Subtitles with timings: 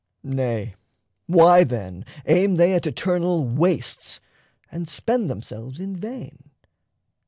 [0.23, 0.73] Nay,
[1.27, 4.19] why, then, aim they at eternal wastes,
[4.71, 6.49] And spend themselves in vain?